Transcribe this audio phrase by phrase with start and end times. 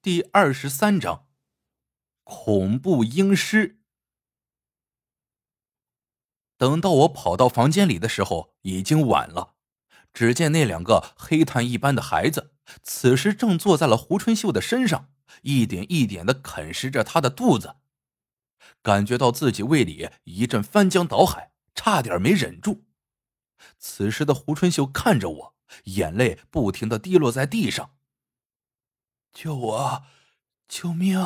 [0.00, 1.26] 第二十三章，
[2.22, 3.80] 恐怖阴尸。
[6.56, 9.56] 等到我跑到房间里的时候，已经晚了。
[10.12, 15.10] 只见那两个黑炭一般的孩子，此时正坐在了胡春秀的身上，
[15.42, 17.78] 一点一点的啃食着他的肚子。
[18.80, 22.84] 感觉到自己胃里一阵翻江倒海，差点没忍住。
[23.80, 25.56] 此时的胡春秀看着我，
[25.86, 27.96] 眼泪不停的滴落在地上。
[29.32, 30.02] 救我！
[30.66, 31.18] 救命！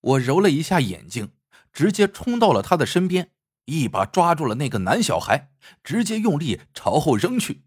[0.00, 1.32] 我揉了一下眼睛，
[1.72, 3.32] 直接冲到了他的身边，
[3.64, 5.50] 一把抓住了那个男小孩，
[5.82, 7.64] 直接用力朝后扔去。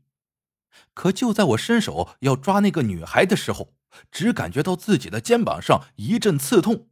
[0.93, 3.73] 可就在我伸手要抓那个女孩的时候，
[4.11, 6.89] 只感觉到自己的肩膀上一阵刺痛。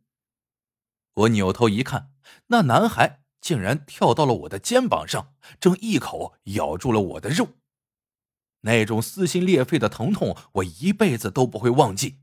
[1.14, 2.12] 我扭头一看，
[2.48, 7.54] 那男孩竟然跳到了我的肩膀上，正一口咬住了我的肉。
[8.68, 12.20] 那种撕心裂肺的疼痛，我一辈子都不会忘记。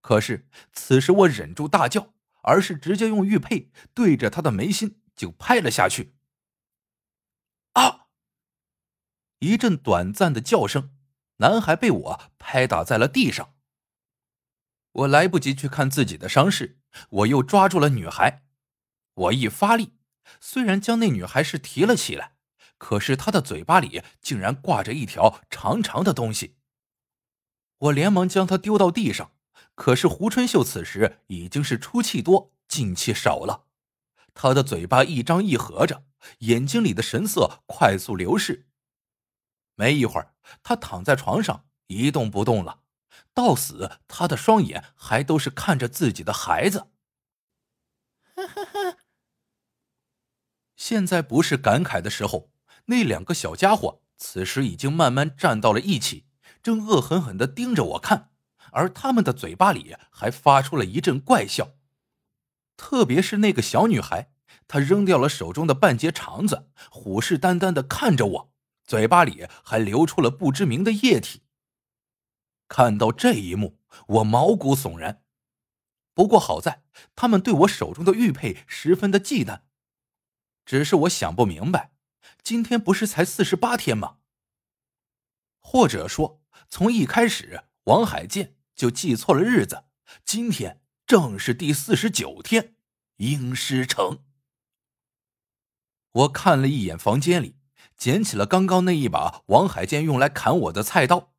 [0.00, 6.16] 可是此时我忍住大叫，而是直接用玉佩对着他的眉心就拍了下去。
[7.74, 8.06] 啊！
[9.38, 10.96] 一阵短暂的叫声，
[11.36, 13.54] 男孩被我拍打在了地上。
[14.92, 18.44] 我来不及去看自己的伤势，我又抓住了女孩。
[19.14, 19.98] 我一发力，
[20.40, 22.36] 虽然将那女孩是提了起来。
[22.80, 26.56] 可是他的嘴巴里竟然挂着一条长长的东西，
[27.76, 29.32] 我连忙将他丢到地上。
[29.74, 33.66] 可是胡春秀此时已经是出气多进气少了，
[34.32, 36.04] 他的嘴巴一张一合着，
[36.38, 38.66] 眼睛里的神色快速流逝。
[39.74, 42.80] 没一会儿，他躺在床上一动不动了，
[43.34, 46.88] 到死他的双眼还都是看着自己的孩子。
[50.76, 52.50] 现在不是感慨的时候。
[52.90, 56.26] 那两个小家伙此时已经慢慢站到了一起，
[56.60, 58.30] 正恶狠狠的盯着我看，
[58.72, 61.70] 而他们的嘴巴里还发出了一阵怪笑。
[62.76, 64.32] 特别是那个小女孩，
[64.66, 68.52] 她扔掉了手中的半截肠子，虎视眈眈的看着我，
[68.84, 71.42] 嘴巴里还流出了不知名的液体。
[72.66, 73.78] 看到这一幕，
[74.08, 75.22] 我毛骨悚然。
[76.12, 76.82] 不过好在
[77.14, 79.60] 他们对我手中的玉佩十分的忌惮，
[80.64, 81.92] 只是我想不明白。
[82.42, 84.18] 今天不是才四十八天吗？
[85.58, 89.84] 或者说，从一开始王海建就记错了日子，
[90.24, 92.74] 今天正是第四十九天，
[93.16, 94.24] 阴尸城。
[96.12, 97.56] 我看了一眼房间里，
[97.96, 101.32] 捡起了刚刚那一把王海建用来砍我的菜刀，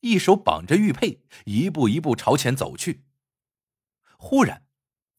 [0.00, 3.04] 一手绑着玉佩，一步一步朝前走去。
[4.16, 4.64] 忽然，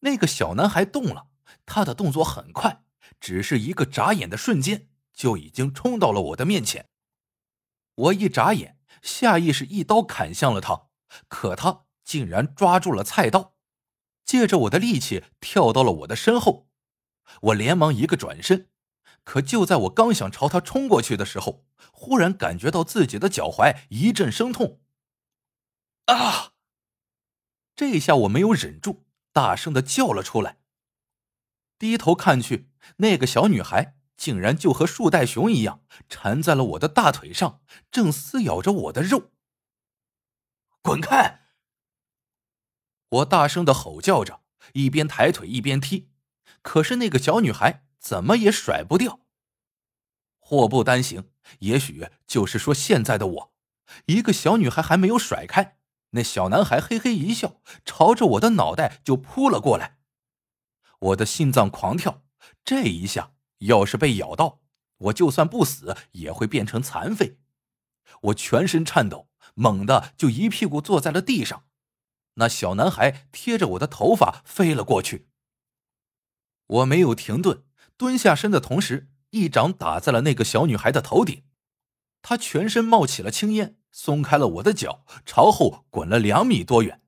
[0.00, 1.28] 那个小男孩动了，
[1.64, 2.84] 他的动作很快，
[3.20, 4.88] 只是一个眨眼的瞬间。
[5.12, 6.88] 就已经冲到了我的面前，
[7.94, 10.88] 我一眨眼，下意识一刀砍向了他，
[11.28, 13.54] 可他竟然抓住了菜刀，
[14.24, 16.70] 借着我的力气跳到了我的身后。
[17.42, 18.70] 我连忙一个转身，
[19.22, 24.80] 可就在我刚想朝他冲过去的时候，忽然感觉到自己的脚踝一阵生痛。
[26.06, 26.54] 啊！
[27.76, 29.04] 这下我没有忍住，
[29.34, 30.60] 大声的叫了出来。
[31.78, 33.96] 低头看去，那个小女孩。
[34.20, 39.30] 竟然就和树袋熊一样缠在了我的大腿上，正撕咬着我的肉。
[40.82, 41.40] 滚开！
[43.08, 44.42] 我大声的吼叫着，
[44.74, 46.10] 一边抬腿一边踢，
[46.60, 49.20] 可是那个小女孩怎么也甩不掉。
[50.38, 51.30] 祸不单行，
[51.60, 53.54] 也许就是说现在的我，
[54.04, 55.78] 一个小女孩还没有甩开，
[56.10, 59.96] 那小男孩嘿嘿一笑，朝着我的脑袋就扑了过来。
[60.98, 62.22] 我的心脏狂跳，
[62.64, 63.32] 这一下。
[63.60, 64.62] 要是被咬到，
[64.96, 67.38] 我就算不死也会变成残废。
[68.22, 71.64] 我全身颤抖，猛地就一屁股坐在了地上。
[72.36, 75.28] 那小男孩贴着我的头发飞了过去。
[76.66, 77.64] 我没有停顿，
[77.98, 81.44] 蹲下身的同时，一掌打在了那个小女孩的头顶。
[82.22, 87.02] 她全身冒起了青烟，松开了我的脚，朝后滚了两米多远。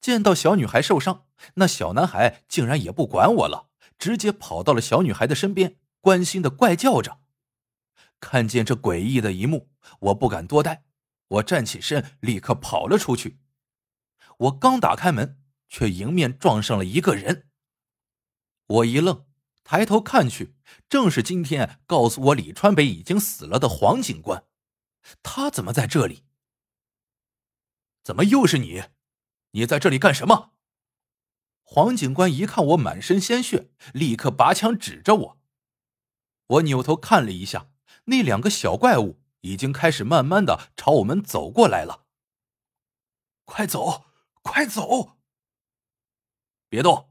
[0.00, 1.26] 见到小女孩受伤，
[1.56, 3.68] 那小男孩竟然也不管我了。
[4.00, 7.20] 直接跑到了小女孩的身边，关心的怪叫着。
[8.18, 9.70] 看见这诡异的一幕，
[10.00, 10.84] 我不敢多待，
[11.28, 13.38] 我站起身，立刻跑了出去。
[14.38, 17.48] 我刚打开门，却迎面撞上了一个人。
[18.66, 19.26] 我一愣，
[19.62, 20.54] 抬头看去，
[20.88, 24.46] 正是今天告诉我李川北已经死了的黄警官。
[25.22, 26.24] 他怎么在这里？
[28.02, 28.84] 怎么又是你？
[29.50, 30.52] 你在这里干什么？
[31.72, 35.40] 黄警官一看我满身鲜血，立刻拔枪指着我。
[36.48, 37.70] 我扭头看了一下，
[38.06, 42.06] 那两个小怪物已经开始慢慢的朝我们走过来了。
[43.44, 44.06] 快走，
[44.42, 45.18] 快走！
[46.68, 47.10] 别动，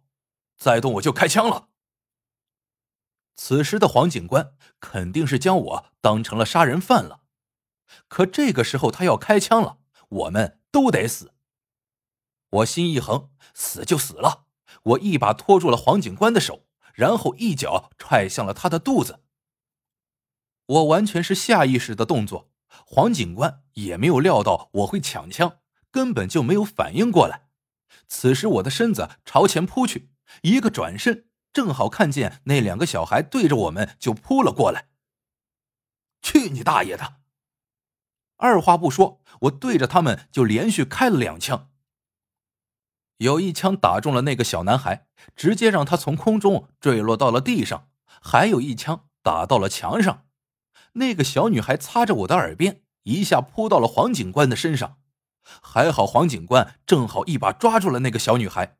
[0.57, 1.69] 再动我就开枪了。
[3.38, 7.21] 此时的黄警官肯定是将我当成了杀人犯了，
[8.09, 9.79] 可这个时候他要开枪了，
[10.09, 11.33] 我们都得死。
[12.50, 14.47] 我心一横，死就死了。
[14.83, 19.23] 我一把拖住了黄警官的手，然后一脚踹向了他的肚子。
[20.65, 22.51] 我完全是下意识的动作，
[22.85, 25.59] 黄警官也没有料到我会抢枪，
[25.91, 27.47] 根本就没有反应过来。
[28.07, 30.11] 此时我的身子朝前扑去，
[30.43, 31.25] 一个转身。
[31.51, 34.89] 正好看见那两个小孩对着我们就扑了过来。
[36.21, 37.15] 去你大爷的！
[38.37, 41.69] 二话不说，我对着他们就连续开了两枪。
[43.19, 50.25] 有一枪打中了那个小男孩，直接让他从空中坠落到了地上；还有一枪打到了墙上，
[50.94, 54.98] 那个小女孩擦着我的耳边，一下扑到了黄警官的身上。
[55.62, 58.77] 还好黄警官正好一把抓住了那个小女孩。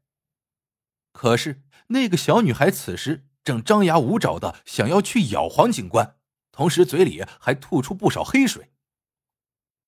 [1.14, 1.62] 可是。
[1.92, 6.18] 那个小女孩此时正张牙舞爪的想要去咬黄警官，
[6.52, 8.72] 同时嘴里还吐出不少黑水。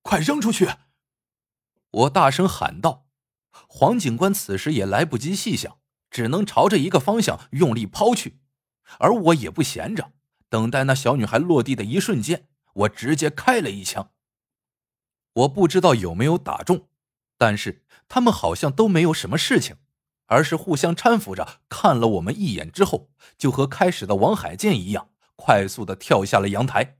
[0.02, 0.68] 快扔出去！
[1.92, 3.06] 我大声喊道。
[3.68, 5.78] 黄警官此时也来不及细想，
[6.10, 8.40] 只能朝着一个方向用力抛去。
[8.98, 10.12] 而我也不闲着，
[10.48, 14.10] 等待那小女孩落地的一瞬间，我直接开了一枪。
[15.32, 16.88] 我不知道有没有打中，
[17.38, 19.76] 但是他们好像都没有什么事情。
[20.26, 26.96] 而是互相搀扶着看了我们一眼之后，就和开始的王海剑一样，快速的跳下了阳台。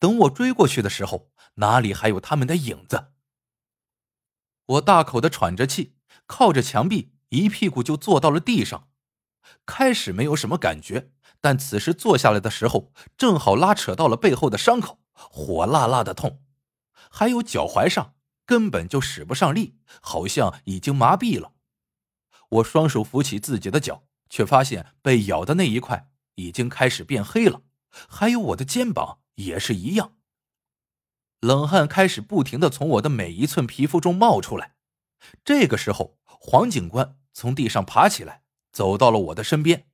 [0.00, 3.12] 等我追过去的时候，哪里还有他们的影子？
[4.66, 5.94] 我大口的喘着气，
[6.26, 8.88] 靠着墙壁，一屁股就坐到了地上。
[9.66, 11.10] 开始没有什么感觉，
[11.40, 16.42] 但此时坐下来的时候，正好拉扯到了背后的伤口，火辣辣的痛，
[17.10, 18.14] 还有脚踝上
[18.46, 21.52] 根本就使不上力，好像已经麻痹了。
[22.48, 27.62] 我双手扶起自己的脚，却发现被咬的那一块已经开始变黑了，
[28.08, 30.12] 还有我的肩膀也是一样。
[31.42, 34.76] 冷汗开始不停的从我的每一寸皮肤中冒出来。
[35.44, 39.90] 这个时候，黄警官从地上爬起来，走到了我的身边。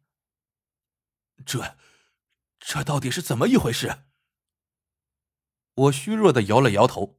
[1.46, 1.78] 这，
[2.60, 4.04] 这到底是怎么一回事？
[5.72, 7.18] 我虚弱的摇了摇头。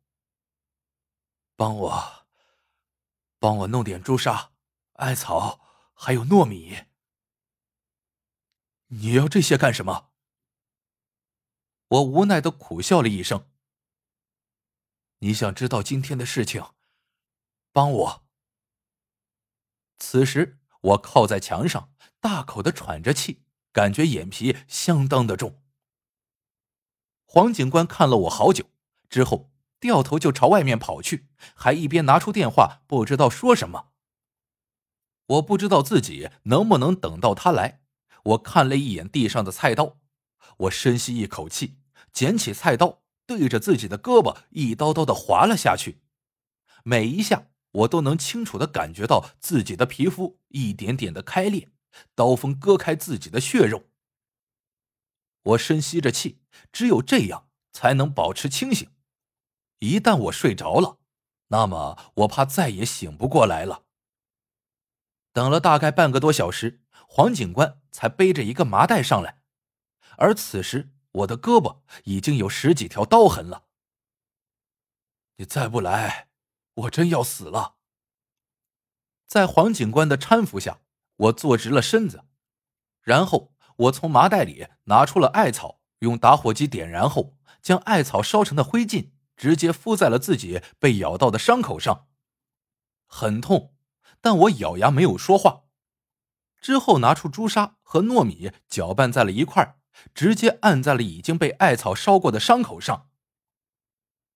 [1.55, 2.27] 帮我，
[3.39, 4.51] 帮我弄点朱砂。
[4.93, 5.59] 艾草
[5.93, 6.83] 还有糯米，
[8.89, 10.11] 你要这些干什么？
[11.87, 13.49] 我无奈的苦笑了一声。
[15.19, 16.63] 你想知道今天的事情？
[17.73, 18.23] 帮我。
[19.97, 23.43] 此时我靠在墙上，大口的喘着气，
[23.73, 25.61] 感觉眼皮相当的重。
[27.25, 28.65] 黄警官看了我好久
[29.09, 33.91] 之后，掉头就朝外面跑去，还一边拿出电话，不知道说什么。
[35.25, 37.81] 我不知道自己能不能等到他来。
[38.23, 39.97] 我看了一眼地上的菜刀，
[40.57, 41.77] 我深吸一口气，
[42.11, 46.01] 捡起菜刀，对着自己的胳膊一刀刀的划了下去。
[46.83, 51.69] 每一下，我都能清楚的感觉到自己的皮肤一点点的开裂，
[52.15, 53.83] 刀锋割开自己的血肉。
[55.43, 56.41] 我深吸着气，
[56.71, 58.89] 只有这样才能保持清醒。
[59.77, 60.97] 一旦我睡着了，
[61.49, 63.83] 那么我怕再也醒不过来了。
[65.31, 69.43] 等了大概半个多小时，黄警官才背着一个麻袋上来，
[70.17, 73.65] 而此时我的胳膊已经有十几条刀痕了。
[75.37, 76.29] 你再不来，
[76.73, 77.75] 我真要死了。
[79.25, 80.81] 在黄警官的搀扶下，
[81.15, 82.25] 我坐直了身子，
[83.01, 92.07] 然后我从麻袋里拿出了艾草，用打火机点燃后，将艾草烧成的灰烬直接敷在了自己被咬到的伤口上，
[93.05, 93.75] 很痛。
[94.21, 95.63] 但我咬牙没有说话，
[96.59, 99.78] 之后拿出朱砂和糯米搅拌在了一块
[100.13, 103.09] 直接按在了已经被艾草烧过的伤口上。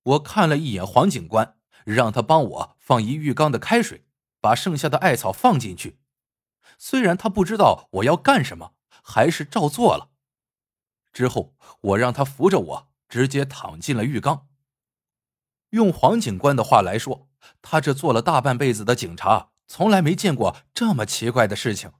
[0.03, 4.05] 我看了一眼黄警官，让他帮我放一浴缸的开水，
[4.41, 5.99] 把剩下的艾草放进去。
[6.77, 10.09] 虽然他不知道我要干什么，还是照做了。
[11.11, 14.47] 之后我让他扶着我，直接躺进了浴缸。
[15.69, 17.29] 用黄警官的话来说，
[17.61, 19.49] 他这做了大半辈子的警察。
[19.65, 21.93] 从来没见过这么奇怪的事情。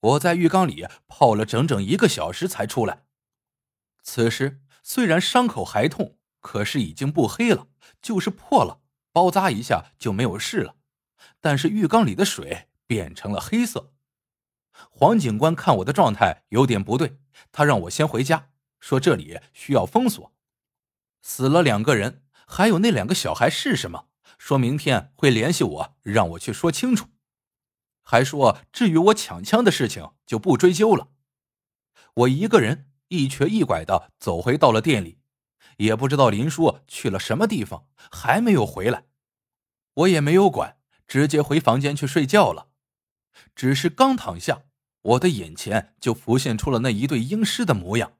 [0.00, 3.04] 我在浴缸里泡了整整一个小时才出来。
[4.02, 7.66] 此时虽然伤口还痛，可是已经不黑了，
[8.00, 8.80] 就是破了，
[9.12, 10.76] 包扎一下就没有事了。
[11.40, 13.92] 但是浴缸里的水变成了黑色。
[14.72, 17.18] 黄警官看我的状态有点不对，
[17.50, 20.32] 他让我先回家，说这里需要封锁。
[21.20, 24.06] 死了两个人，还有那两个小孩是什么？
[24.38, 27.08] 说明天会联系我，让我去说清楚。
[28.10, 31.08] 还说至于我抢枪的事情就不追究了。
[32.14, 35.18] 我一个人一瘸一拐的走回到了店里，
[35.76, 39.04] 也不知道林叔去了什么地方，还没有回来。
[39.92, 42.68] 我也没有管，直接回房间去睡觉了。
[43.54, 44.62] 只是刚躺下，
[45.02, 48.14] 我的眼前就浮现出了那一对婴尸的模样。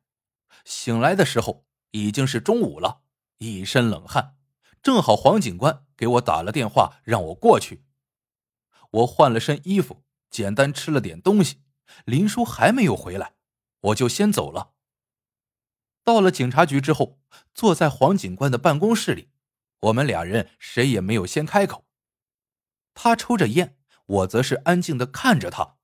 [0.66, 3.00] 醒来的时候已经是中午了，
[3.38, 4.36] 一身冷汗。
[4.82, 7.84] 正好黄警官给我打了电话，让我过去。
[8.90, 11.62] 我换了身衣服，简单吃了点东西。
[12.04, 13.34] 林叔还没有回来，
[13.80, 14.74] 我就先走了。
[16.04, 17.20] 到了警察局之后，
[17.54, 19.30] 坐在黄警官的办公室里，
[19.80, 21.86] 我们俩人谁也没有先开口。
[22.94, 25.76] 他抽着烟，我则是安静的看着他。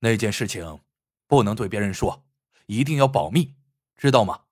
[0.00, 0.80] 那件事情
[1.26, 2.24] 不能对别人说，
[2.66, 3.56] 一定要保密，
[3.96, 4.44] 知道吗？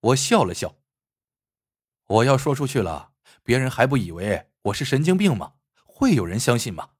[0.00, 0.76] 我笑了笑。
[2.06, 3.09] 我要说出去了，
[3.42, 5.54] 别人还不以为我是神经病吗？
[5.84, 6.90] 会有人相信吗？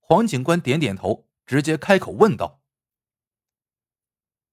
[0.00, 2.62] 黄警官点点头，直接开口问道：“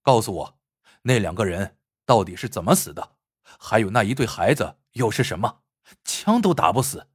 [0.02, 0.60] 告诉我，
[1.02, 3.18] 那两个人到底是怎么死的？
[3.44, 5.64] 还有那一对孩子又是什么？
[6.04, 7.10] 枪都打不死。”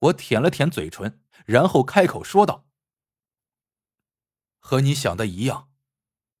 [0.00, 2.66] 我舔了舔嘴唇，然后开口说道
[4.60, 5.70] ：“和你想的一样，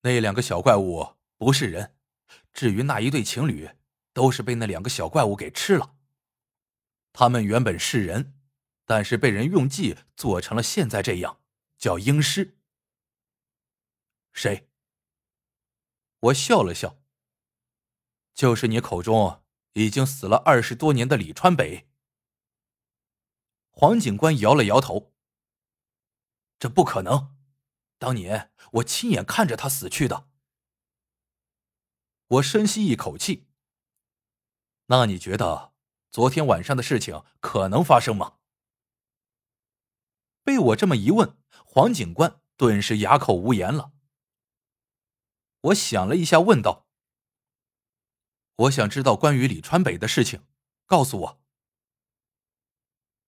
[0.02, 1.94] 那两个小怪物不是人。”
[2.52, 3.70] 至于那一对情侣，
[4.16, 5.94] 都是被那两个小怪物给吃了。
[7.12, 8.40] 他们原本是人，
[8.86, 11.42] 但是被人用计做成了现在这样，
[11.76, 12.56] 叫婴尸。
[14.32, 14.70] 谁？
[16.18, 16.96] 我笑了笑。
[18.32, 19.44] 就是你口中
[19.74, 21.86] 已经死了二十多年的李川北。
[23.68, 25.12] 黄警官摇了摇头。
[26.58, 27.36] 这不可能，
[27.98, 30.30] 当年我亲眼看着他死去的。
[32.28, 33.45] 我深吸一口气。
[34.86, 35.72] 那你觉得
[36.10, 38.38] 昨天晚上的事情可能发生吗？
[40.44, 43.92] 被我这么一问，黄警官顿时哑口无言了。
[45.62, 46.86] 我想了一下，问道
[48.54, 50.46] ：“我想知道关于李川北的事情，
[50.86, 51.42] 告诉我。”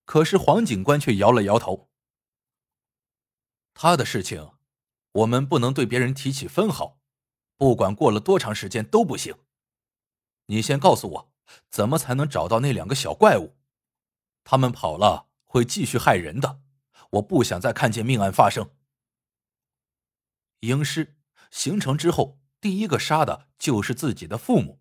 [0.05, 1.89] 可是黄警官却摇了摇头
[3.75, 4.53] ：“他的事情，
[5.11, 6.97] 我们不能对别人提起分毫。”
[7.57, 9.35] 不管过了多长时间都不行。
[10.45, 11.28] 你先告诉我，
[11.69, 13.55] 怎么才能找到那两个小怪物？
[14.43, 16.61] 他们跑了会继续害人的，
[17.11, 18.71] 我不想再看见命案发生。
[20.61, 21.17] 婴尸
[21.51, 24.79] 形成之后，第一个杀的就是自己的父母，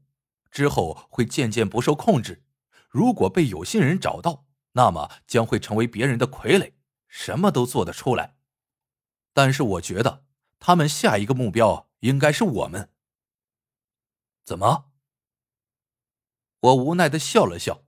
[0.51, 2.45] 之后会渐渐不受控制。
[2.89, 6.73] 如果被有心人找到，那么将会成为别人的傀儡，
[7.07, 8.37] 什么都做得出来。
[9.33, 10.25] 但是我觉得
[10.59, 11.89] 他们下一个目标。
[12.01, 12.93] 应该是我们。
[14.45, 14.88] 怎么？
[16.61, 17.85] 我无奈的笑了笑。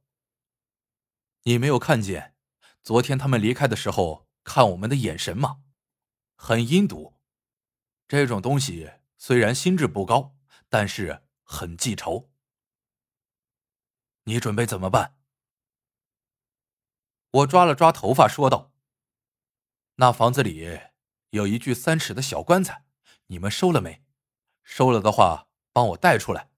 [1.43, 2.37] 你没有看见
[2.83, 5.63] 昨天他们离开的时候看我们的眼神吗？
[6.37, 7.19] 很阴毒。
[8.07, 10.37] 这种东西虽然心智不高，
[10.69, 12.31] 但是很记仇。
[14.25, 15.17] 你准备怎么办？
[17.31, 18.73] 我抓了抓头发说道
[19.97, 20.81] ：“那房子里
[21.31, 22.85] 有一具三尺的小棺材。”
[23.31, 24.05] 你们收了没？
[24.65, 26.50] 收了的话，帮我带出来，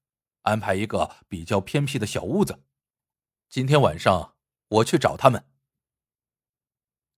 [0.43, 2.65] 安排一个比较偏僻的小屋子。
[3.49, 4.37] 今天晚上
[4.69, 5.49] 我去找他们。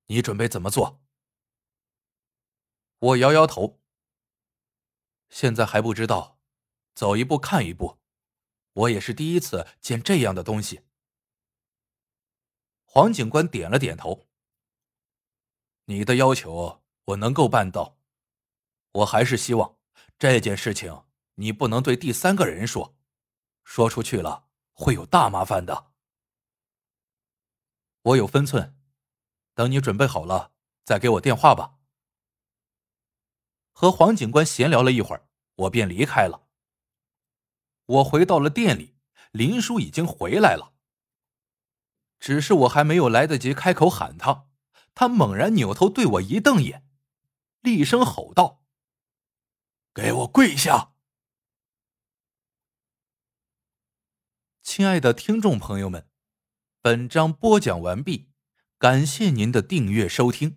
[0.07, 1.03] 你准备怎么做？
[2.99, 3.81] 我摇摇头。
[5.31, 6.39] 现在还不知道，
[6.95, 7.99] 走一步看一步。
[8.73, 10.83] 我也是第一次见这样的东西。
[12.85, 14.27] 黄警官点了点头。
[15.87, 17.99] 你的要求我能够办到。
[18.93, 19.77] 我还是希望
[20.19, 21.05] 这件事情
[21.35, 22.97] 你不能对第三个人说，
[23.65, 25.91] 说出去了会有大麻烦的。
[28.03, 28.77] 我有分寸，
[29.55, 30.53] 等你准备好了
[30.85, 31.79] 再给我电话吧。
[33.73, 36.47] 和黄警官闲聊了一会儿，我便离开了。
[37.87, 38.97] 我回到了店里，
[39.33, 40.75] 林叔已经回来了。
[42.21, 44.49] 只是我还没有来得及开口喊他，
[44.95, 46.89] 他猛然扭头对我一瞪眼，
[47.61, 48.63] 厉声吼道。
[49.93, 50.94] 给我跪下！
[54.65, 56.07] 亲爱的听众朋友们，
[56.81, 58.31] 本章播讲完毕，
[58.79, 60.57] 感谢您的订阅收听。